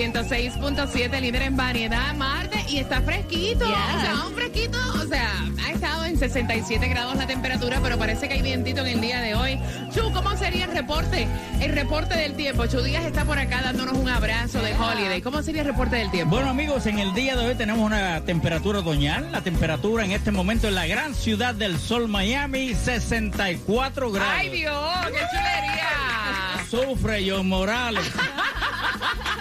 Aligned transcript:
106.7, 0.00 1.20
líder 1.20 1.42
en 1.42 1.56
variedad, 1.56 2.14
Marte, 2.14 2.64
y 2.68 2.78
está 2.78 3.00
fresquito. 3.02 3.64
O 3.64 3.68
sea, 3.68 4.24
un 4.26 4.34
fresquito, 4.34 4.78
o 4.94 5.06
sea, 5.06 5.32
estado 5.72 5.74
en 5.74 5.80
67 6.20 6.86
grados 6.88 7.16
la 7.16 7.26
temperatura, 7.26 7.80
pero 7.82 7.96
parece 7.96 8.28
que 8.28 8.34
hay 8.34 8.42
vientito 8.42 8.82
en 8.82 8.88
el 8.88 9.00
día 9.00 9.22
de 9.22 9.34
hoy. 9.34 9.58
Chu, 9.90 10.12
¿cómo 10.12 10.36
sería 10.36 10.66
el 10.66 10.72
reporte? 10.72 11.26
El 11.62 11.72
reporte 11.72 12.14
del 12.14 12.34
tiempo. 12.34 12.66
Chu 12.66 12.82
Díaz 12.82 13.06
está 13.06 13.24
por 13.24 13.38
acá 13.38 13.62
dándonos 13.62 13.96
un 13.96 14.06
abrazo 14.06 14.60
de 14.60 14.74
holiday. 14.74 15.22
¿Cómo 15.22 15.42
sería 15.42 15.62
el 15.62 15.68
reporte 15.68 15.96
del 15.96 16.10
tiempo? 16.10 16.36
Bueno 16.36 16.50
amigos, 16.50 16.84
en 16.84 16.98
el 16.98 17.14
día 17.14 17.36
de 17.36 17.46
hoy 17.46 17.54
tenemos 17.54 17.82
una 17.82 18.20
temperatura 18.20 18.80
otoñal. 18.80 19.32
La 19.32 19.40
temperatura 19.40 20.04
en 20.04 20.10
este 20.10 20.30
momento 20.30 20.68
en 20.68 20.74
la 20.74 20.86
gran 20.86 21.14
ciudad 21.14 21.54
del 21.54 21.78
sol 21.78 22.06
Miami, 22.06 22.74
64 22.74 24.12
grados. 24.12 24.34
¡Ay, 24.36 24.50
Dios! 24.50 24.96
¡Qué 25.06 25.20
chulería! 25.30 26.66
Sufre 26.70 27.30
John 27.30 27.48
Morales. 27.48 28.04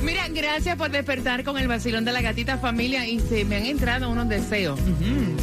Mira, 0.00 0.28
gracias 0.28 0.76
por 0.76 0.90
despertar 0.90 1.44
con 1.44 1.58
el 1.58 1.68
vacilón 1.68 2.04
de 2.04 2.12
la 2.12 2.20
gatita 2.22 2.58
familia 2.58 3.06
y 3.06 3.20
se 3.20 3.44
me 3.44 3.56
han 3.56 3.66
entrado 3.66 4.10
unos 4.10 4.28
deseos. 4.28 4.78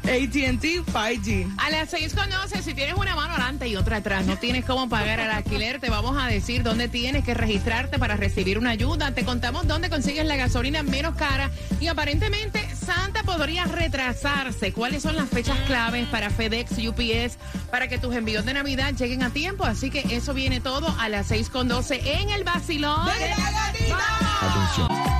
AT&T 0.07 0.84
5G. 0.85 1.53
A 1.57 1.69
las 1.69 1.90
seis 1.90 2.13
conoces, 2.13 2.63
si 2.63 2.73
tienes 2.73 2.95
una 2.95 3.13
mano 3.13 3.34
adelante 3.34 3.68
y 3.68 3.75
otra 3.75 3.97
atrás, 3.97 4.25
no 4.25 4.38
tienes 4.38 4.63
cómo 4.63 4.88
pagar 4.88 5.19
el 5.19 5.29
alquiler, 5.29 5.79
te 5.79 5.90
vamos 5.90 6.18
a 6.18 6.28
decir 6.28 6.63
dónde 6.63 6.88
tienes 6.88 7.25
que 7.25 7.34
registrarte 7.34 8.00
para 8.00 8.16
recibir 8.16 8.57
una 8.57 8.69
ayuda. 8.69 9.13
Te 9.13 9.25
contamos 9.25 9.67
dónde 9.67 9.90
consigues 9.90 10.25
la 10.25 10.38
gasolina 10.38 10.81
menos 10.81 11.16
cara 11.16 11.51
y 11.81 11.88
aparentemente 11.88 12.66
Santa 12.73 13.23
podría 13.23 13.66
retrasarse. 13.66 14.72
¿Cuáles 14.72 15.03
son 15.03 15.17
las 15.17 15.29
fechas 15.29 15.59
claves 15.67 16.07
para 16.07 16.29
FedEx, 16.29 16.72
UPS, 16.78 17.38
para 17.69 17.90
que 17.90 17.97
tus 17.97 18.16
envíos 18.16 18.46
de 18.46 18.53
Navidad 18.53 18.94
lleguen 18.94 19.23
a 19.23 19.31
tiempo? 19.31 19.66
Así 19.66 19.90
que 19.90 20.16
eso 20.16 20.34
viene 20.34 20.62
todo 20.62 20.88
a 21.00 21.09
las 21.09 21.28
seis 21.28 21.50
con 21.50 21.67
doce 21.67 22.00
en 22.06 22.29
el 22.29 22.46
vacilón. 22.46 23.07
¡De 23.07 23.29
la 23.29 23.51
gatita! 23.51 23.97
Te 24.40 25.16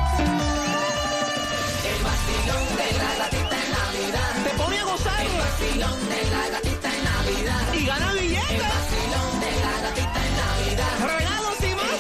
gozar 5.58 6.62
y 7.76 7.86
gana 7.86 8.14
billetes. 8.14 8.64
Regalos 11.02 11.60
y 11.62 11.76
más. 11.76 12.00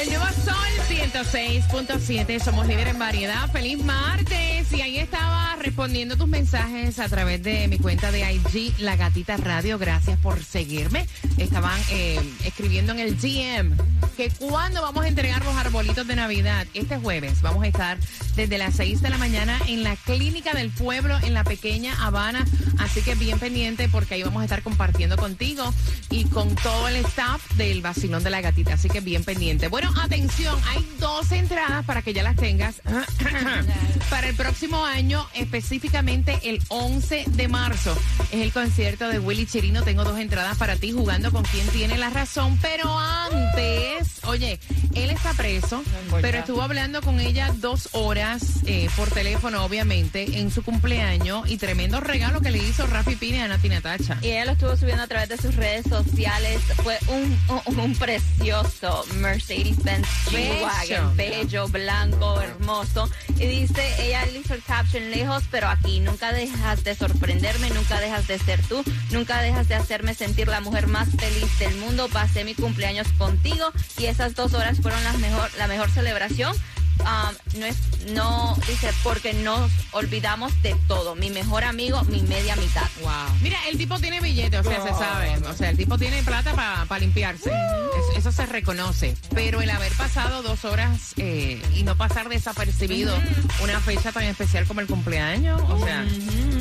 El 0.00 0.08
nuevo 0.10 0.24
Sol 0.44 0.54
106.7, 0.88 2.38
somos 2.40 2.68
líderes 2.68 2.92
en 2.94 2.98
variedad. 3.00 3.50
Feliz 3.50 3.82
martes. 3.82 4.72
Y 4.72 4.80
ahí 4.80 4.98
estaba 4.98 5.27
respondiendo 5.58 6.16
tus 6.16 6.28
mensajes 6.28 6.98
a 6.98 7.08
través 7.08 7.42
de 7.42 7.68
mi 7.68 7.78
cuenta 7.78 8.10
de 8.10 8.20
IG, 8.32 8.78
La 8.78 8.96
Gatita 8.96 9.36
Radio. 9.36 9.78
Gracias 9.78 10.18
por 10.18 10.42
seguirme. 10.42 11.06
Estaban 11.36 11.78
eh, 11.90 12.20
escribiendo 12.44 12.92
en 12.92 13.00
el 13.00 13.16
GM 13.16 13.76
que 14.16 14.30
cuando 14.30 14.82
vamos 14.82 15.04
a 15.04 15.08
entregar 15.08 15.44
los 15.44 15.54
arbolitos 15.56 16.06
de 16.06 16.16
Navidad, 16.16 16.66
este 16.74 16.98
jueves 16.98 17.40
vamos 17.40 17.62
a 17.62 17.68
estar 17.68 17.98
desde 18.34 18.58
las 18.58 18.74
6 18.74 19.00
de 19.00 19.10
la 19.10 19.18
mañana 19.18 19.58
en 19.66 19.82
la 19.84 19.96
Clínica 19.96 20.52
del 20.52 20.70
Pueblo 20.70 21.16
en 21.22 21.34
la 21.34 21.44
pequeña 21.44 21.94
Habana. 22.04 22.44
Así 22.78 23.00
que 23.02 23.14
bien 23.14 23.38
pendiente 23.38 23.88
porque 23.88 24.14
ahí 24.14 24.22
vamos 24.22 24.42
a 24.42 24.44
estar 24.44 24.62
compartiendo 24.62 25.16
contigo 25.16 25.72
y 26.10 26.24
con 26.24 26.54
todo 26.56 26.88
el 26.88 26.96
staff 26.96 27.42
del 27.54 27.82
vacilón 27.82 28.24
de 28.24 28.30
la 28.30 28.40
gatita. 28.40 28.74
Así 28.74 28.88
que 28.88 29.00
bien 29.00 29.24
pendiente. 29.24 29.68
Bueno, 29.68 29.92
atención, 30.00 30.58
hay 30.68 30.86
dos 30.98 31.30
entradas 31.32 31.84
para 31.84 32.02
que 32.02 32.12
ya 32.12 32.22
las 32.22 32.36
tengas 32.36 32.82
para 34.10 34.28
el 34.28 34.34
próximo 34.34 34.84
año, 34.84 35.26
específicamente 35.48 36.38
el 36.42 36.60
11 36.68 37.24
de 37.26 37.48
marzo. 37.48 37.96
Es 38.30 38.42
el 38.42 38.52
concierto 38.52 39.08
de 39.08 39.18
Willy 39.18 39.46
Chirino. 39.46 39.82
Tengo 39.82 40.04
dos 40.04 40.18
entradas 40.18 40.58
para 40.58 40.76
ti 40.76 40.92
jugando 40.92 41.32
con 41.32 41.42
quien 41.44 41.66
tiene 41.68 41.96
la 41.96 42.10
razón. 42.10 42.58
Pero 42.60 42.98
antes, 42.98 44.17
oye, 44.28 44.60
él 44.94 45.10
está 45.10 45.32
preso, 45.32 45.82
pero 46.20 46.38
estuvo 46.38 46.62
hablando 46.62 47.00
con 47.00 47.18
ella 47.18 47.52
dos 47.56 47.88
horas 47.92 48.42
eh, 48.66 48.88
por 48.94 49.10
teléfono, 49.10 49.64
obviamente, 49.64 50.38
en 50.38 50.50
su 50.50 50.62
cumpleaños 50.62 51.48
y 51.48 51.56
tremendo 51.56 52.00
regalo 52.00 52.40
que 52.40 52.50
le 52.50 52.58
hizo 52.58 52.86
Rafi 52.86 53.16
Pine 53.16 53.42
a 53.42 53.48
Nati 53.48 53.68
Natacha. 53.68 54.18
Y 54.20 54.28
ella 54.28 54.44
lo 54.46 54.52
estuvo 54.52 54.76
subiendo 54.76 55.02
a 55.02 55.06
través 55.06 55.30
de 55.30 55.38
sus 55.38 55.54
redes 55.56 55.86
sociales. 55.88 56.60
Fue 56.82 56.98
un, 57.08 57.38
un, 57.66 57.80
un 57.80 57.96
precioso 57.96 59.04
Mercedes-Benz 59.14 60.06
G-Wagon, 60.26 61.16
bello, 61.16 61.68
blanco, 61.68 62.40
hermoso. 62.40 63.08
Y 63.38 63.46
dice, 63.46 63.82
ella 64.00 64.26
le 64.26 64.40
hizo 64.40 64.54
el 64.54 64.62
caption 64.62 65.10
lejos, 65.10 65.44
pero 65.50 65.68
aquí 65.68 66.00
nunca 66.00 66.32
dejas 66.32 66.84
de 66.84 66.94
sorprenderme, 66.94 67.70
nunca 67.70 67.98
dejas 68.00 68.26
de 68.26 68.38
ser 68.38 68.60
tú, 68.64 68.82
nunca 69.10 69.40
dejas 69.40 69.68
de 69.68 69.74
hacerme 69.74 70.14
sentir 70.14 70.48
la 70.48 70.60
mujer 70.60 70.86
más 70.86 71.08
feliz 71.18 71.58
del 71.58 71.74
mundo. 71.76 72.08
Pasé 72.12 72.44
mi 72.44 72.54
cumpleaños 72.54 73.06
contigo 73.16 73.70
y 73.96 74.06
esas 74.18 74.34
dos 74.34 74.52
horas 74.54 74.80
fueron 74.80 74.98
la 75.04 75.68
mejor 75.68 75.90
celebración. 75.90 76.52
Um, 77.00 77.58
no 77.60 77.66
es, 77.66 77.76
no, 78.12 78.56
dice, 78.66 78.90
porque 79.02 79.32
nos 79.32 79.70
olvidamos 79.92 80.52
de 80.62 80.74
todo. 80.86 81.14
Mi 81.14 81.30
mejor 81.30 81.64
amigo, 81.64 82.02
mi 82.04 82.22
media 82.22 82.56
mitad. 82.56 82.86
Wow. 83.02 83.10
Mira, 83.40 83.58
el 83.68 83.78
tipo 83.78 83.98
tiene 83.98 84.20
billete, 84.20 84.58
o 84.58 84.62
sea, 84.64 84.82
se 84.82 84.90
sabe. 84.90 85.36
O 85.48 85.54
sea, 85.54 85.70
el 85.70 85.76
tipo 85.76 85.96
tiene 85.98 86.22
plata 86.22 86.52
para 86.54 86.98
limpiarse. 87.00 87.50
Eso, 87.50 88.18
eso 88.18 88.32
se 88.32 88.46
reconoce. 88.46 89.16
Pero 89.34 89.60
el 89.60 89.70
haber 89.70 89.92
pasado 89.92 90.42
dos 90.42 90.64
horas 90.64 91.14
eh, 91.16 91.62
y 91.74 91.82
no 91.82 91.96
pasar 91.96 92.28
desapercibido 92.28 93.16
una 93.62 93.80
fecha 93.80 94.12
tan 94.12 94.24
especial 94.24 94.66
como 94.66 94.80
el 94.80 94.86
cumpleaños, 94.86 95.60
o 95.68 95.78
sea, 95.84 96.04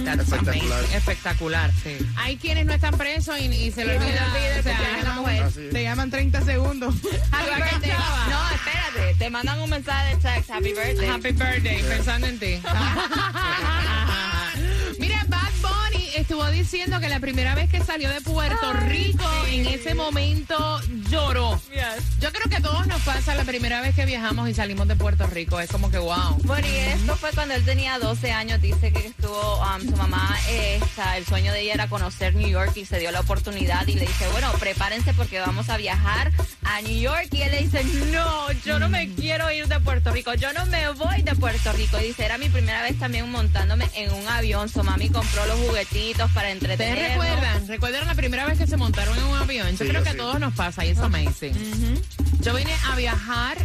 that's 0.06 0.22
Espectacular. 0.28 0.84
espectacular. 0.94 1.72
Hay 2.18 2.38
quienes 2.38 2.66
no 2.66 2.74
están 2.74 2.98
presos 2.98 3.38
y, 3.40 3.46
y 3.46 3.72
se 3.72 3.86
le 3.86 3.98
olvida. 3.98 4.28
o 4.60 4.64
sea, 4.64 4.80
la 5.04 5.14
mujer. 5.14 5.52
Te 5.72 5.84
llaman 5.84 6.10
30 6.10 6.42
segundos. 6.46 6.96
No, 8.28 8.52
espérate. 8.54 9.16
Te 9.18 9.30
mandan 9.30 9.60
un 9.60 9.70
mensaje 9.70 10.08
de 10.08 10.22
text. 10.28 10.50
Happy 10.50 10.74
birthday. 10.74 11.06
Happy 11.06 11.32
birthday, 11.32 11.82
pensando 11.84 12.28
en 12.28 12.40
ti. 12.40 12.60
Estuvo 16.28 16.46
diciendo 16.52 17.00
que 17.00 17.08
la 17.08 17.22
primera 17.22 17.56
vez 17.56 17.70
que 17.72 17.82
salió 17.82 18.10
de 18.10 18.20
Puerto 18.20 18.74
Rico, 18.74 19.24
en 19.50 19.66
ese 19.66 19.96
momento 19.96 20.82
lloró. 21.10 21.58
Yo 22.20 22.34
creo 22.34 22.50
que 22.50 22.58
a 22.58 22.62
todos 22.62 22.86
nos 22.86 23.02
pasa 23.04 23.34
la 23.34 23.46
primera 23.46 23.80
vez 23.80 23.96
que 23.96 24.06
viajamos 24.06 24.50
y 24.50 24.54
salimos 24.54 24.90
de 24.90 24.98
Puerto 24.98 25.26
Rico. 25.28 25.58
Es 25.62 25.70
como 25.72 25.90
que 25.90 25.98
wow. 26.00 26.38
Bueno, 26.44 26.68
y 26.68 26.76
esto 26.76 27.16
fue 27.16 27.32
cuando 27.32 27.54
él 27.54 27.64
tenía 27.64 27.98
12 27.98 28.34
años. 28.34 28.60
Dice 28.62 28.92
que 28.92 29.08
estuvo, 29.08 29.62
um, 29.62 29.80
su 29.90 29.96
mamá, 29.96 30.38
eh, 30.50 30.82
está- 30.84 31.16
el 31.16 31.26
sueño 31.26 31.54
de 31.54 31.62
ella 31.62 31.76
era 31.76 31.88
conocer 31.88 32.36
New 32.36 32.50
York 32.50 32.76
y 32.76 32.84
se 32.84 33.00
dio 33.00 33.10
la 33.12 33.22
oportunidad. 33.22 33.88
Y 33.88 33.94
le 33.94 34.02
dice, 34.02 34.28
bueno, 34.34 34.52
prepárense 34.60 35.14
porque 35.14 35.40
vamos 35.40 35.70
a 35.70 35.78
viajar 35.78 36.34
a 36.66 36.82
New 36.82 37.00
York. 37.00 37.30
Y 37.32 37.42
él 37.44 37.52
le 37.52 37.62
dice, 37.62 37.86
no, 38.12 38.52
yo 38.66 38.80
no 38.80 38.90
me 38.90 39.08
quiero 39.16 39.50
ir 39.50 39.68
de 39.70 39.80
Puerto 39.80 40.12
Rico. 40.12 40.34
Yo 40.34 40.52
no 40.52 40.66
me 40.66 40.90
voy 40.92 41.22
de 41.22 41.36
Puerto 41.36 41.72
Rico. 41.72 41.98
Y 42.02 42.08
dice, 42.08 42.26
era 42.26 42.38
mi 42.38 42.50
primera 42.50 42.82
vez 42.82 43.00
también 43.00 43.32
montándome 43.32 43.90
en 43.96 44.12
un 44.12 44.28
avión. 44.28 44.68
Su 44.68 44.84
mami 44.84 45.10
compró 45.10 45.46
los 45.46 45.58
juguetitos 45.60 46.17
para 46.18 46.52
¿Ustedes 46.52 46.54
entretenernos. 46.64 47.10
recuerdan? 47.26 47.68
¿Recuerdan 47.68 48.08
la 48.08 48.16
primera 48.16 48.46
vez 48.46 48.58
que 48.58 48.68
se 48.68 48.78
montaron 48.78 49.18
en 49.18 49.24
un 49.26 49.38
avión? 49.38 49.68
Yo 49.72 49.78
Sí, 49.78 49.86
creo 49.90 49.94
yo 49.94 50.04
que 50.04 50.10
a 50.10 50.12
sí. 50.14 50.18
todos 50.18 50.40
nos 50.40 50.54
pasa 50.54 50.84
y 50.86 50.90
es 50.90 50.98
amazing. 51.00 51.54
Yo 52.42 52.56
vine 52.56 52.74
a 52.92 52.96
viajar 52.96 53.58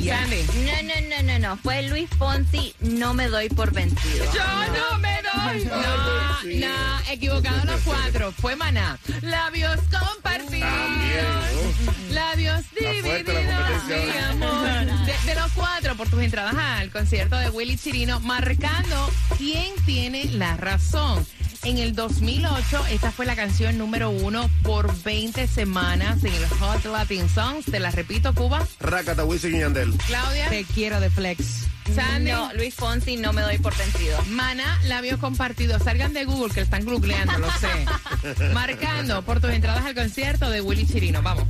Sandy. 0.08 0.46
No, 0.66 0.84
no, 0.84 1.10
no, 1.10 1.24
no, 1.24 1.40
no. 1.40 1.58
Fue 1.58 1.82
Luis 1.84 2.10
Fonsi, 2.18 2.74
no 2.80 3.14
me 3.14 3.28
doy 3.28 3.50
por 3.50 3.72
vencido. 3.72 4.26
Yo 4.34 4.44
no 4.74 5.00
me 5.00 5.22
doy. 5.22 5.66
No, 5.66 6.42
sí. 6.42 6.60
no, 6.60 7.12
equivocado 7.12 7.66
los 7.66 7.82
cuatro. 7.82 8.32
Fue 8.32 8.56
maná. 8.56 8.98
Labios 9.22 9.80
compartidos. 9.92 10.70
También, 10.70 11.26
¿no? 11.86 12.14
Labios 12.14 12.64
la 12.80 12.92
divididos, 12.92 13.84
mi 13.88 14.18
amor. 14.18 14.68
De, 15.08 15.14
de 15.26 15.36
los 15.36 15.52
cuatro, 15.54 15.96
por 15.96 16.10
tus 16.10 16.22
entradas 16.22 16.56
al 16.56 16.92
concierto 16.92 17.38
de 17.38 17.50
Willy 17.50 17.78
Chirino, 17.78 18.20
marcando 18.20 19.10
quién 19.38 19.74
tiene 19.86 20.26
la 20.26 20.58
razón. 20.58 21.26
En 21.64 21.78
el 21.78 21.96
2008, 21.96 22.86
esta 22.92 23.12
fue 23.12 23.26
la 23.26 23.36
canción 23.36 23.78
número 23.78 24.10
uno 24.10 24.50
por 24.64 24.94
20 25.04 25.48
semanas 25.48 26.24
en 26.24 26.34
el 26.34 26.48
Hot 26.48 26.86
Latin 26.86 27.28
Songs. 27.30 27.66
Te 27.66 27.80
la 27.80 27.92
repito, 27.92 28.34
Cuba. 28.34 28.66
Rácata, 28.80 29.26
Wisin 29.26 29.56
y 29.56 29.60
Yandel. 29.60 29.94
Claudia. 30.08 30.50
Te 30.50 30.64
quiero 30.64 31.00
de 31.00 31.10
Flex. 31.10 31.68
Sandy. 31.94 32.32
No, 32.32 32.54
Luis 32.54 32.76
Fonsi, 32.76 33.18
no 33.18 33.34
me 33.34 33.42
doy 33.42 33.58
por 33.60 33.76
vencido. 33.78 34.22
Mana, 34.28 34.80
labios 34.84 35.20
compartidos. 35.20 35.84
Salgan 35.84 36.14
de 36.14 36.26
Google 36.26 36.54
que 36.54 36.62
están 36.62 36.86
googleando, 36.86 37.38
lo 37.38 37.50
sé. 37.54 37.86
Marcando 38.54 39.22
por 39.24 39.40
tus 39.40 39.52
entradas 39.52 39.86
al 39.86 39.96
concierto 39.96 40.50
de 40.50 40.62
Willy 40.62 40.86
Chirino. 40.86 41.22
Vamos. 41.22 41.46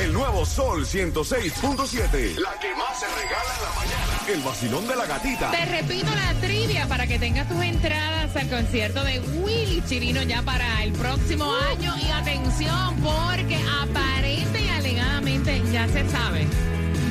El 0.00 0.12
nuevo 0.12 0.46
Sol 0.46 0.86
106.7. 0.86 2.38
La 2.38 2.58
que 2.60 2.74
más 2.76 3.00
se 3.00 3.06
regala 3.06 3.54
en 3.56 3.62
la 3.62 3.70
mañana. 3.76 3.97
El 4.28 4.42
vacilón 4.42 4.86
de 4.86 4.94
la 4.94 5.06
gatita. 5.06 5.50
Te 5.50 5.64
repito 5.64 6.14
la 6.14 6.34
trivia 6.46 6.86
para 6.86 7.06
que 7.06 7.18
tengas 7.18 7.48
tus 7.48 7.62
entradas 7.62 8.36
al 8.36 8.46
concierto 8.50 9.02
de 9.02 9.20
Willy 9.20 9.82
Chirino 9.88 10.22
ya 10.22 10.42
para 10.42 10.82
el 10.82 10.92
próximo 10.92 11.50
año. 11.54 11.94
Y 11.96 12.10
atención, 12.10 12.94
porque 12.96 13.58
aparente 13.82 14.60
y 14.60 14.68
alegadamente 14.68 15.62
ya 15.72 15.88
se 15.88 16.06
sabe. 16.10 16.46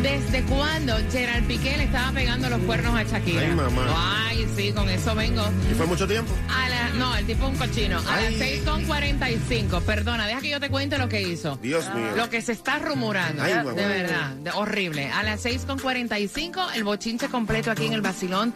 ¿Desde 0.08 0.42
cuándo 0.44 0.96
Gerard 1.12 1.44
Piqué 1.44 1.76
le 1.76 1.84
estaba 1.84 2.14
pegando 2.14 2.50
los 2.50 2.60
cuernos 2.62 2.96
a 2.96 3.04
Shakira? 3.04 3.42
Ay, 3.42 3.52
mamá. 3.54 4.26
Ay, 4.30 4.48
sí, 4.56 4.72
con 4.72 4.90
eso 4.90 5.14
vengo. 5.16 5.44
¿Y 5.70 5.76
fue 5.76 5.86
mucho 5.86 6.08
tiempo? 6.08 6.34
A 6.50 6.70
la, 6.70 6.90
no, 6.98 7.14
el 7.18 7.26
tipo 7.26 7.46
es 7.46 7.52
un 7.52 7.58
cochino. 7.58 8.00
A 8.00 8.16
Ay. 8.16 8.38
las 8.38 8.48
6.45. 8.88 9.82
Perdona, 9.82 10.26
deja 10.26 10.40
que 10.40 10.50
yo 10.50 10.60
te 10.62 10.70
cuente 10.70 10.98
lo 10.98 11.10
que 11.10 11.22
hizo. 11.22 11.58
Dios 11.62 11.94
mío. 11.94 12.16
Lo 12.16 12.30
que 12.30 12.42
se 12.42 12.54
está 12.54 12.80
rumorando, 12.80 13.44
Ay, 13.44 13.54
de 13.54 13.86
verdad, 13.86 14.30
de- 14.36 14.52
horrible. 14.52 15.12
A 15.12 15.24
las 15.24 15.44
6.45, 15.46 16.74
el 16.76 16.86
bochinche 16.86 17.28
completo 17.28 17.70
aquí 17.72 17.86
en 17.88 17.94
el 17.94 18.02
vacilón 18.02 18.54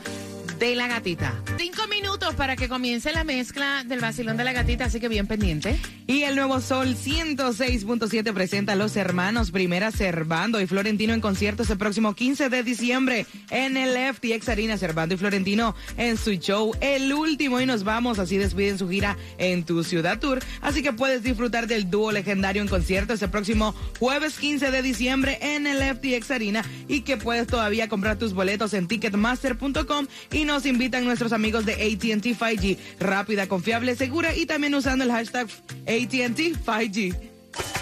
de 0.62 0.75
la 0.75 0.88
gatita. 0.88 1.34
Cinco 1.58 1.88
minutos 1.88 2.36
para 2.36 2.56
que 2.56 2.70
comience 2.70 3.12
la 3.12 3.24
mezcla 3.24 3.84
del 3.84 4.00
vacilón 4.00 4.38
de 4.38 4.44
la 4.44 4.53
gatita, 4.53 4.86
así 4.86 5.00
que 5.00 5.08
bien 5.08 5.25
pendiente. 5.25 5.80
Y 6.06 6.22
el 6.22 6.36
nuevo 6.36 6.62
Sol 6.62 6.96
106.7 6.96 8.32
presenta 8.32 8.74
a 8.74 8.75
los 8.75 8.96
hermanos 8.96 9.50
Primera 9.50 9.91
Cervando 9.91 10.62
y 10.62 10.68
Florentino 10.68 11.15
en 11.15 11.22
conciertos 11.22 11.70
el 11.72 11.80
próximo 11.80 12.13
15 12.13 12.50
de 12.50 12.62
diciembre 12.62 13.25
en 13.50 13.75
el 13.75 14.13
FTX 14.13 14.50
Arena. 14.50 14.77
Cervando 14.77 15.15
y 15.15 15.18
Florentino 15.18 15.74
en 15.98 16.15
su 16.18 16.34
show 16.34 16.75
El 16.80 17.12
Último 17.12 17.60
y 17.60 17.65
nos 17.65 17.84
vamos. 17.84 18.20
Así 18.20 18.38
despiden 18.38 18.77
su 18.77 18.88
gira 18.88 19.18
en 19.39 19.63
tu 19.63 19.84
ciudad 19.84 20.20
tour. 20.20 20.44
Así 20.62 20.84
que 20.84 20.94
puedes 20.94 21.24
disfrutar 21.24 21.65
del 21.65 21.89
dúo 21.89 22.12
legendario 22.12 22.62
en 22.62 22.68
conciertos 22.68 23.20
el 23.24 23.32
próximo 23.32 23.74
jueves 24.00 24.38
15 24.38 24.70
de 24.70 24.82
diciembre 24.84 25.39
en 25.41 25.65
el 25.65 25.80
FTX 25.96 26.30
Arena 26.30 26.63
y 26.88 27.01
que 27.01 27.18
puedes 27.18 27.48
todavía 27.48 27.89
comprar 27.89 28.20
tus 28.20 28.34
boletos 28.34 28.75
en 28.75 28.88
ticketmaster.com 28.88 30.06
y 30.32 30.50
nos 30.51 30.65
invitan 30.65 31.05
nuestros 31.05 31.31
amigos 31.31 31.65
de 31.65 31.74
AT&T 31.74 32.36
5G. 32.36 32.77
Rápida, 33.00 33.48
confiable, 33.48 33.96
segura 33.96 34.36
y 34.36 34.46
también 34.46 34.75
usando 34.75 35.05
el 35.05 35.12
hashtag 35.12 35.48
AT&T 35.48 36.55
5G. 36.65 37.15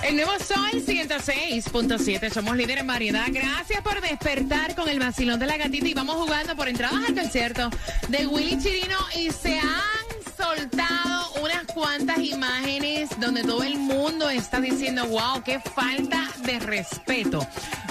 El 0.04 0.16
nuevo 0.16 0.32
Sol 0.40 0.84
106.7. 0.86 2.32
Somos 2.32 2.56
líderes 2.56 2.82
en 2.82 2.88
variedad. 2.88 3.26
Gracias 3.30 3.82
por 3.82 4.00
despertar 4.02 4.76
con 4.76 4.88
el 4.88 5.00
vacilón 5.00 5.40
de 5.40 5.48
la 5.48 5.58
gatita 5.58 5.88
y 5.88 5.94
vamos 5.96 6.16
jugando 6.16 6.56
por 6.56 6.68
entradas 6.68 7.10
al 7.10 7.16
concierto 7.16 7.72
de 8.08 8.28
Willy 8.28 8.60
Chirino 8.62 8.98
y 9.16 9.32
se 9.32 9.58
han 9.58 10.10
soltado 10.38 11.34
unas 11.42 11.66
cuantas 11.74 12.20
imágenes 12.20 13.10
donde 13.20 13.42
todo 13.44 13.64
el 13.64 13.78
mundo 13.78 14.30
está 14.30 14.62
diciendo, 14.62 15.08
wow, 15.08 15.44
qué 15.44 15.60
falta 15.60 16.30
de 16.46 16.60
respeto. 16.60 17.46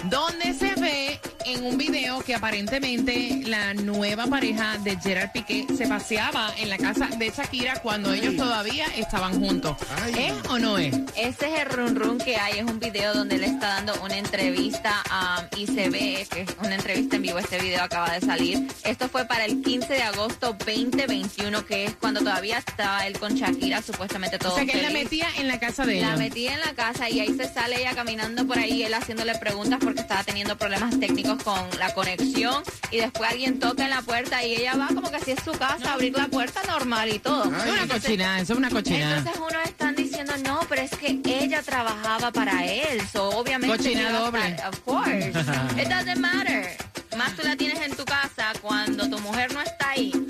Donde 0.05 0.55
se 0.55 0.75
ve 0.81 1.21
en 1.45 1.65
un 1.65 1.79
video 1.79 2.21
que 2.23 2.35
aparentemente 2.35 3.43
la 3.47 3.75
nueva 3.75 4.27
pareja 4.27 4.79
de 4.79 4.97
Gerard 4.97 5.33
Piqué 5.33 5.67
se 5.77 5.87
paseaba 5.87 6.53
en 6.59 6.69
la 6.69 6.79
casa 6.79 7.09
de 7.19 7.31
Shakira 7.31 7.81
cuando 7.81 8.13
ellos 8.13 8.37
todavía 8.37 8.87
estaban 8.97 9.39
juntos. 9.41 9.77
Ay. 10.03 10.15
¿Es 10.29 10.51
o 10.51 10.59
no 10.59 10.79
es? 10.79 10.95
Ese 11.17 11.53
es 11.55 11.61
el 11.61 11.67
run 11.71 11.97
run 11.97 12.19
que 12.19 12.37
hay, 12.37 12.59
es 12.59 12.65
un 12.65 12.79
video 12.79 13.15
donde 13.15 13.37
él 13.37 13.45
está 13.45 13.69
dando 13.69 13.95
una 14.03 14.17
entrevista 14.17 15.03
um, 15.11 15.59
y 15.59 15.67
se 15.67 15.91
ve 15.91 16.27
que 16.31 16.43
es 16.43 16.51
una 16.63 16.75
entrevista 16.75 17.17
en 17.17 17.23
vivo, 17.23 17.39
este 17.39 17.59
video 17.59 17.83
acaba 17.83 18.11
de 18.13 18.21
salir. 18.21 18.67
Esto 18.85 19.09
fue 19.09 19.25
para 19.25 19.45
el 19.45 19.63
15 19.63 19.93
de 19.93 20.03
agosto 20.03 20.57
2021, 20.59 21.65
que 21.65 21.85
es 21.85 21.97
cuando 21.97 22.21
todavía 22.21 22.59
estaba 22.59 23.07
él 23.07 23.19
con 23.19 23.35
Shakira, 23.35 23.83
supuestamente 23.83 24.39
todo 24.39 24.53
O 24.53 24.57
sea, 24.57 24.67
que 24.67 24.73
él 24.73 24.83
la 24.83 24.91
metía 24.91 25.27
en 25.39 25.49
la 25.49 25.59
casa 25.59 25.85
de 25.85 26.01
La 26.01 26.09
ellos. 26.09 26.19
metía 26.19 26.55
en 26.55 26.61
la 26.61 26.75
casa 26.75 27.09
y 27.09 27.21
ahí 27.21 27.35
se 27.37 27.53
sale 27.53 27.81
ella 27.81 27.95
caminando 27.95 28.47
por 28.47 28.59
ahí, 28.59 28.83
él 28.83 28.95
haciéndole 28.95 29.35
preguntas 29.37 29.79
porque 29.83 30.01
estaba 30.01 30.23
teniendo 30.25 30.57
problemas 30.57 30.99
técnicos 30.99 31.28
con 31.37 31.69
la 31.79 31.93
conexión 31.95 32.63
y 32.91 32.99
después 32.99 33.31
alguien 33.31 33.59
toca 33.59 33.85
en 33.85 33.91
la 33.91 34.03
puerta 34.03 34.43
y 34.45 34.55
ella 34.55 34.77
va 34.77 34.89
como 34.89 35.11
que 35.11 35.17
así 35.17 35.33
es 35.33 35.41
su 35.45 35.53
casa, 35.53 35.91
a 35.91 35.93
abrir 35.95 36.17
la 36.17 36.29
puerta 36.29 36.63
normal 36.67 37.11
y 37.13 37.19
todo. 37.19 37.45
Es 37.45 37.71
una 37.71 37.87
cochinada, 37.87 38.41
eso 38.41 38.53
es 38.55 38.59
una 38.59 38.71
cochinada. 38.71 39.19
Entonces 39.19 39.43
uno 39.49 39.61
están 39.65 39.95
diciendo, 39.95 40.33
no, 40.45 40.61
pero 40.69 40.83
es 40.83 40.91
que 40.93 41.21
ella 41.25 41.63
trabajaba 41.63 42.31
para 42.33 42.65
él, 42.65 43.01
so 43.13 43.29
obviamente... 43.31 43.77
Cochina 43.77 44.11
doble. 44.13 44.41
estar- 44.57 44.69
Of 44.69 44.81
course. 44.81 45.29
It 45.83 45.89
doesn't 45.89 46.19
matter. 46.19 46.77
Más 47.17 47.35
tú 47.35 47.43
la 47.43 47.57
tienes 47.57 47.81
en 47.83 47.97
tu 47.97 48.05
casa 48.05 48.53
cuando 48.63 49.09
tu 49.11 49.19
mujer 49.19 49.53
no 49.53 49.61
está 49.61 49.91
ahí. 49.91 50.13
Mm, 50.15 50.27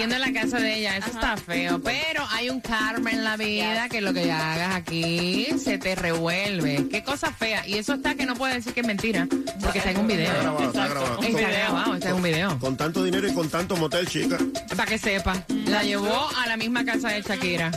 Haciendo 0.00 0.16
en 0.16 0.32
la 0.32 0.40
casa 0.40 0.58
de 0.58 0.78
ella, 0.78 0.96
eso 0.96 1.10
está 1.10 1.36
feo. 1.36 1.78
Pero 1.82 2.24
hay 2.30 2.48
un 2.48 2.62
karma 2.62 3.10
en 3.10 3.22
la 3.22 3.36
vida 3.36 3.86
que 3.90 4.00
lo 4.00 4.14
que 4.14 4.32
hagas 4.32 4.74
aquí 4.74 5.46
se 5.62 5.76
te 5.76 5.94
revuelve. 5.94 6.88
Qué 6.90 7.02
cosa 7.02 7.30
fea. 7.30 7.66
Y 7.66 7.74
eso 7.74 7.92
está 7.92 8.14
que 8.14 8.24
no 8.24 8.34
puede 8.34 8.54
decir 8.54 8.72
que 8.72 8.80
es 8.80 8.86
mentira, 8.86 9.28
porque 9.60 9.76
está 9.76 9.90
en 9.90 9.98
un 9.98 10.06
video. 10.06 10.32
Está 10.32 10.40
grabado, 10.42 10.64
está 10.64 10.88
grabado. 10.88 11.20
Está 11.22 11.50
grabado, 11.50 11.94
está 11.96 12.08
en 12.08 12.14
un 12.14 12.22
video. 12.22 12.58
Con 12.58 12.78
tanto 12.78 13.04
dinero 13.04 13.28
y 13.28 13.34
con 13.34 13.50
tanto 13.50 13.76
motel, 13.76 14.08
chica. 14.08 14.38
Para 14.74 14.86
que 14.86 14.96
sepa. 14.96 15.44
La 15.66 15.82
llevó 15.82 16.30
a 16.34 16.46
la 16.46 16.56
misma 16.56 16.82
casa 16.82 17.10
de 17.10 17.20
Shakira. 17.20 17.70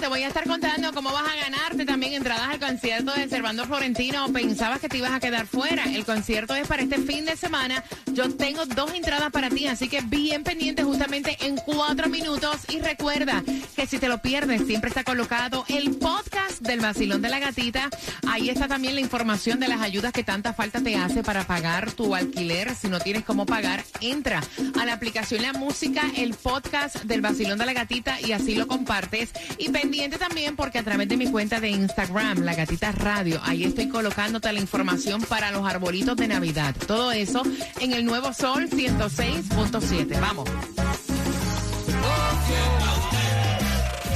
te 0.01 0.09
voy 0.09 0.23
a 0.23 0.29
estar 0.29 0.47
contando 0.47 0.93
cómo 0.93 1.13
vas 1.13 1.25
a 1.25 1.37
ganarte 1.37 1.85
también 1.85 2.15
entradas 2.15 2.49
al 2.49 2.59
concierto 2.59 3.13
de 3.13 3.29
Servando 3.29 3.65
Florentino. 3.65 4.29
Pensabas 4.33 4.81
que 4.81 4.89
te 4.89 4.99
ibas 4.99 5.13
a 5.13 5.21
quedar 5.21 5.47
fuera. 5.47 5.85
El 5.85 6.05
concierto 6.05 6.55
es 6.55 6.67
para 6.67 6.83
este 6.83 6.99
fin 6.99 7.25
de 7.25 7.37
semana. 7.37 7.85
Yo 8.13 8.35
tengo 8.35 8.67
dos 8.67 8.93
entradas 8.93 9.31
para 9.31 9.51
ti, 9.51 9.69
así 9.69 9.89
que 9.89 10.01
bien 10.01 10.43
pendiente 10.43 10.83
justamente 10.83 11.37
en 11.43 11.57
cuatro 11.57 12.09
minutos. 12.09 12.57
Y 12.69 12.81
recuerda 12.81 13.45
que 13.77 13.87
si 13.87 13.99
te 13.99 14.09
lo 14.09 14.19
pierdes, 14.19 14.67
siempre 14.67 14.89
está 14.89 15.05
colocado 15.05 15.65
el 15.69 15.97
podcast 15.97 16.61
del 16.61 16.81
vacilón 16.81 17.23
de 17.23 17.29
la 17.29 17.39
gatita. 17.39 17.89
Ahí 18.29 18.51
está 18.51 18.67
también 18.67 18.97
la 18.97 19.01
información 19.01 19.61
de 19.61 19.69
las 19.69 19.81
ayudas 19.81 20.13
que 20.13 20.25
tanta 20.25 20.55
falta 20.55 20.81
te 20.81 20.97
hace 20.97 21.23
para 21.23 21.47
pagar 21.47 21.93
tu 21.93 22.15
alquiler. 22.15 22.75
Si 22.75 22.89
no 22.89 22.99
tienes 22.99 23.25
cómo 23.25 23.47
pagar, 23.47 23.85
entra 24.01 24.43
a 24.81 24.87
la 24.87 24.95
aplicación 24.95 25.43
La 25.43 25.53
Música, 25.53 26.03
el 26.17 26.35
podcast 26.35 26.97
del 27.05 27.21
vacilón 27.21 27.59
de 27.59 27.67
la 27.67 27.75
gatita 27.75 28.21
y 28.21 28.33
así 28.33 28.57
lo 28.57 28.67
compartes. 28.67 29.31
Y 29.59 29.69
pendiente 29.85 30.17
también 30.17 30.57
porque 30.57 30.79
a 30.79 30.83
través 30.83 31.07
de 31.09 31.19
mi 31.19 31.31
cuenta 31.31 31.61
de 31.61 31.69
Instagram, 31.69 32.39
La 32.39 32.55
Gatita 32.55 32.91
Radio, 32.91 33.39
ahí 33.45 33.65
estoy 33.65 33.87
colocándote 33.89 34.51
la 34.51 34.59
información 34.59 35.21
para 35.21 35.51
los 35.51 35.69
arbolitos 35.69 36.17
de 36.17 36.27
Navidad. 36.27 36.75
Todo 36.87 37.13
eso 37.13 37.43
en 37.81 37.93
el 37.93 38.07
nuevo 38.07 38.33
Sol 38.33 38.71
106.7. 38.71 40.21
Vamos. 40.21 40.49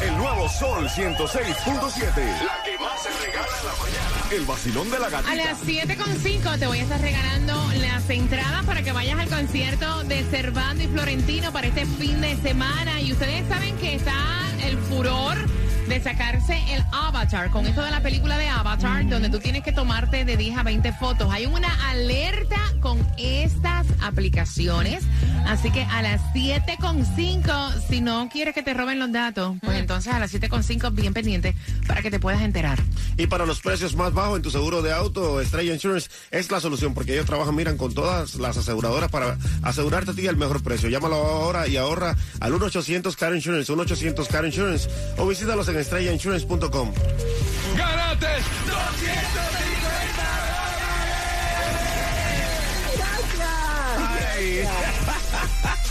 El 0.01 0.17
nuevo 0.17 0.49
Sol 0.49 0.89
106.7. 0.89 1.27
La 1.37 2.63
que 2.65 2.79
más 2.83 3.03
se 3.03 3.27
regala 3.27 3.49
en 3.61 3.67
la 3.67 3.73
mañana. 3.79 4.27
El 4.31 4.45
vacilón 4.47 4.91
de 4.91 4.99
la 4.99 5.07
A 5.09 5.11
gatita. 5.11 5.35
las 5.35 5.63
7.5 5.67 6.59
te 6.59 6.67
voy 6.67 6.79
a 6.79 6.83
estar 6.83 7.01
regalando 7.03 7.73
las 7.83 8.09
entradas 8.09 8.65
para 8.65 8.83
que 8.83 8.93
vayas 8.93 9.19
al 9.19 9.29
concierto 9.29 10.05
de 10.05 10.25
Cervando 10.31 10.83
y 10.83 10.87
Florentino 10.87 11.53
para 11.53 11.67
este 11.67 11.85
fin 11.85 12.23
de 12.23 12.37
semana. 12.37 13.03
Y 13.03 13.13
ustedes 13.13 13.47
saben 13.49 13.77
que 13.77 13.97
está 13.97 14.48
el 14.69 14.77
furor 14.77 15.39
de 15.89 16.03
sacarse 16.03 16.59
el 16.75 16.85
avatar, 16.93 17.51
con 17.51 17.67
esto 17.67 17.83
de 17.83 17.91
la 17.91 18.03
película 18.03 18.37
de 18.37 18.47
Avatar, 18.47 19.09
donde 19.09 19.31
tú 19.31 19.39
tienes 19.39 19.63
que 19.63 19.73
tomarte 19.73 20.27
de 20.27 20.37
10 20.37 20.59
a 20.59 20.63
20 20.63 20.93
fotos. 20.93 21.33
Hay 21.33 21.47
una 21.47 21.69
alerta 21.89 22.61
con 22.81 22.99
estas 23.17 23.87
aplicaciones, 24.03 25.03
así 25.47 25.71
que 25.71 25.83
a 25.83 26.03
las 26.03 26.21
7.5, 26.35 27.89
si 27.89 28.03
no 28.03 28.29
quieres 28.31 28.55
que 28.55 28.63
te 28.63 28.75
roben 28.75 28.99
los 28.99 29.11
datos, 29.13 29.57
pues 29.63 29.79
entonces 29.79 30.13
a 30.13 30.19
las 30.19 30.33
7.5 30.35 30.95
bien 30.95 31.15
pendiente 31.15 31.55
para 31.87 32.03
que 32.03 32.11
te 32.11 32.21
puedas 32.21 32.43
enterar. 32.43 32.79
Y 33.17 33.27
para 33.27 33.47
los 33.47 33.61
precios 33.61 33.97
más 33.97 34.13
bajos 34.13 34.37
en 34.37 34.43
tu 34.43 34.51
seguro 34.51 34.83
de 34.83 34.93
auto, 34.93 35.41
Estrella 35.41 35.73
Insurance 35.73 36.11
es 36.31 36.51
la 36.51 36.61
solución 36.61 36.93
porque 36.93 37.15
ellos 37.15 37.25
trabajan, 37.25 37.55
miran, 37.55 37.79
con 37.79 37.95
todas 37.95 38.35
las 38.35 38.59
aseguradoras 38.59 39.11
para 39.11 39.39
asegurarte 39.63 40.11
a 40.11 40.15
ti 40.15 40.27
el 40.27 40.37
mejor 40.37 40.63
precio. 40.63 40.91
Llámalo 40.91 41.17
ahora 41.17 41.67
y 41.67 41.79
ahorra 41.79 42.15
al 42.41 42.53
1-800-CAR 42.53 43.35
Insurance, 43.35 43.73
1-800-CAR 43.73 44.45
Insurance 44.45 44.89
o 45.17 45.27
visítalos 45.27 45.67
en 45.69 45.78
estrellainsurance.com. 45.81 46.93
¡Gánate! 47.77 48.27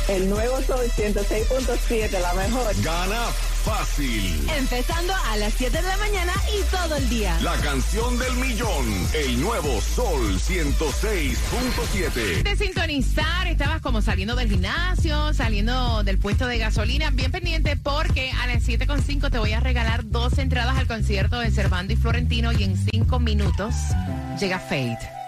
El 0.07 0.29
nuevo 0.29 0.61
Sol 0.61 0.85
106.7, 0.95 2.19
la 2.21 2.33
mejor. 2.33 2.73
Gana 2.81 3.25
fácil. 3.65 4.49
Empezando 4.57 5.13
a 5.13 5.35
las 5.35 5.53
7 5.53 5.75
de 5.75 5.83
la 5.83 5.97
mañana 5.97 6.31
y 6.57 6.63
todo 6.73 6.95
el 6.95 7.09
día. 7.09 7.37
La 7.41 7.57
canción 7.57 8.17
del 8.17 8.33
millón. 8.35 8.85
El 9.13 9.41
nuevo 9.41 9.81
Sol 9.81 10.39
106.7. 10.39 12.43
de 12.43 12.55
sintonizar, 12.55 13.47
estabas 13.47 13.81
como 13.81 14.01
saliendo 14.01 14.37
del 14.37 14.49
gimnasio, 14.49 15.33
saliendo 15.33 16.03
del 16.03 16.19
puesto 16.19 16.47
de 16.47 16.57
gasolina, 16.57 17.09
bien 17.09 17.33
pendiente 17.33 17.75
porque 17.75 18.31
a 18.31 18.47
las 18.47 18.65
7.5 18.65 19.29
te 19.29 19.39
voy 19.39 19.51
a 19.51 19.59
regalar 19.59 20.09
dos 20.09 20.37
entradas 20.37 20.77
al 20.77 20.87
concierto 20.87 21.37
de 21.39 21.51
Cervando 21.51 21.91
y 21.91 21.97
Florentino 21.97 22.53
y 22.53 22.63
en 22.63 22.77
cinco 22.77 23.19
minutos 23.19 23.73
llega 24.39 24.59
Fate. 24.59 25.26